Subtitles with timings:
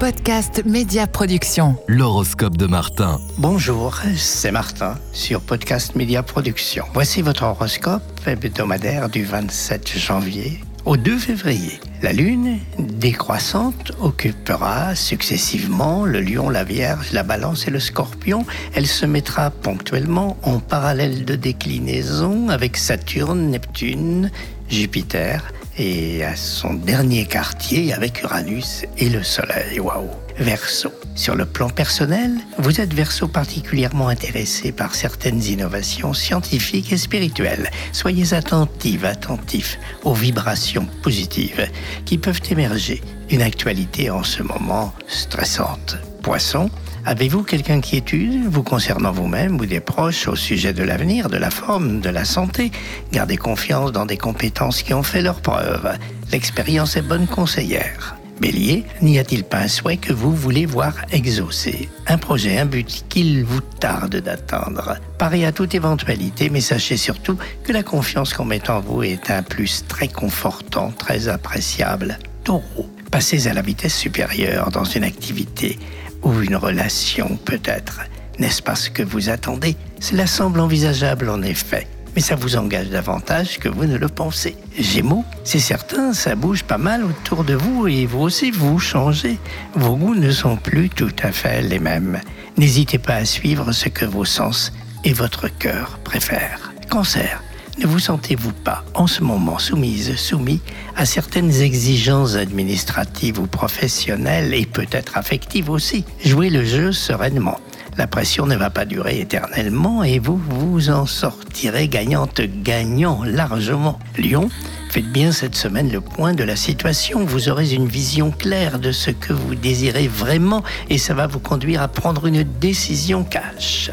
[0.00, 1.76] Podcast Média Production.
[1.86, 3.20] L'horoscope de Martin.
[3.36, 6.86] Bonjour, c'est Martin sur Podcast Média Production.
[6.94, 11.78] Voici votre horoscope hebdomadaire du 27 janvier au 2 février.
[12.00, 18.46] La Lune, décroissante, occupera successivement le Lion, la Vierge, la Balance et le Scorpion.
[18.74, 24.30] Elle se mettra ponctuellement en parallèle de déclinaison avec Saturne, Neptune,
[24.70, 29.80] Jupiter et à son dernier quartier avec Uranus et le Soleil.
[29.80, 30.90] Waouh Verseau.
[31.14, 37.70] Sur le plan personnel, vous êtes Verseau particulièrement intéressé par certaines innovations scientifiques et spirituelles.
[37.92, 41.68] Soyez attentive, attentif aux vibrations positives
[42.06, 45.98] qui peuvent émerger d'une actualité en ce moment stressante.
[46.22, 46.70] Poisson,
[47.06, 51.50] Avez-vous quelque inquiétude vous concernant vous-même ou des proches au sujet de l'avenir, de la
[51.50, 52.70] forme, de la santé?
[53.10, 55.96] Gardez confiance dans des compétences qui ont fait leur preuve.
[56.30, 58.16] L'expérience est bonne conseillère.
[58.38, 61.88] Bélier, n'y a-t-il pas un souhait que vous voulez voir exaucé?
[62.06, 67.36] Un projet, un but qu'il vous tarde d'atteindre Parez à toute éventualité, mais sachez surtout
[67.64, 72.18] que la confiance qu'on met en vous est un plus très confortant, très appréciable.
[72.44, 75.78] Taureau, passez à la vitesse supérieure dans une activité
[76.22, 78.00] ou une relation peut-être.
[78.38, 79.76] N'est-ce pas ce que vous attendez?
[80.00, 84.56] Cela semble envisageable en effet, mais ça vous engage davantage que vous ne le pensez.
[84.78, 89.38] Gémeaux, c'est certain, ça bouge pas mal autour de vous et vous aussi vous changez.
[89.74, 92.20] Vos goûts ne sont plus tout à fait les mêmes.
[92.56, 94.72] N'hésitez pas à suivre ce que vos sens
[95.04, 96.72] et votre cœur préfèrent.
[96.88, 97.42] Cancer,
[97.80, 100.60] ne vous sentez-vous pas en ce moment soumise, soumis
[100.96, 106.04] à certaines exigences administratives ou professionnelles et peut-être affectives aussi?
[106.22, 107.58] Jouez le jeu sereinement.
[107.96, 113.98] La pression ne va pas durer éternellement et vous vous en sortirez gagnante, gagnant largement.
[114.18, 114.50] Lyon,
[114.90, 117.24] faites bien cette semaine le point de la situation.
[117.24, 121.40] Vous aurez une vision claire de ce que vous désirez vraiment et ça va vous
[121.40, 123.90] conduire à prendre une décision cash.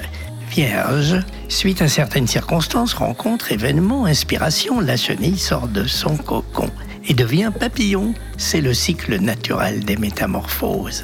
[0.58, 1.20] Vierge,
[1.50, 6.72] suite à certaines circonstances, rencontres, événements, inspirations, la chenille sort de son cocon
[7.08, 8.16] et devient papillon.
[8.38, 11.04] C'est le cycle naturel des métamorphoses.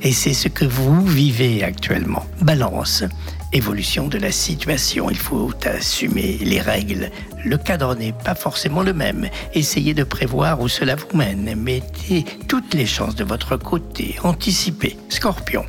[0.00, 2.24] Et c'est ce que vous vivez actuellement.
[2.40, 3.04] Balance,
[3.54, 5.08] évolution de la situation.
[5.08, 7.10] Il faut assumer les règles.
[7.44, 9.28] Le cadre n'est pas forcément le même.
[9.54, 11.54] Essayez de prévoir où cela vous mène.
[11.54, 14.16] Mettez toutes les chances de votre côté.
[14.24, 14.96] Anticipez.
[15.08, 15.64] Scorpion,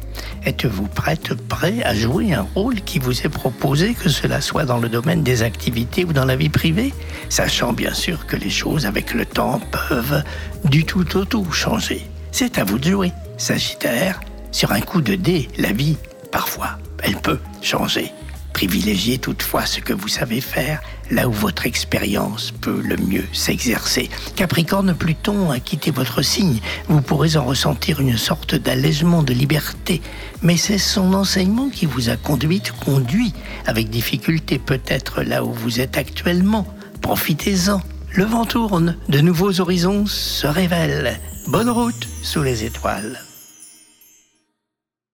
[0.45, 4.79] êtes-vous prête, prêt à jouer un rôle qui vous est proposé, que cela soit dans
[4.79, 6.93] le domaine des activités ou dans la vie privée?
[7.29, 10.23] Sachant bien sûr que les choses avec le temps peuvent
[10.65, 12.05] du tout au tout changer.
[12.31, 13.11] C'est à vous de jouer.
[13.37, 14.19] Sagittaire,
[14.51, 15.97] sur un coup de dé, la vie,
[16.31, 18.11] parfois, elle peut changer.
[18.51, 24.09] Privilégiez toutefois ce que vous savez faire, là où votre expérience peut le mieux s'exercer.
[24.35, 26.61] Capricorne, Pluton a quitté votre signe.
[26.87, 30.01] Vous pourrez en ressentir une sorte d'allègement de liberté.
[30.41, 33.33] Mais c'est son enseignement qui vous a conduite, conduit,
[33.67, 36.65] avec difficulté peut-être là où vous êtes actuellement.
[37.01, 37.81] Profitez-en.
[38.13, 41.19] Le vent tourne, de nouveaux horizons se révèlent.
[41.47, 43.19] Bonne route sous les étoiles.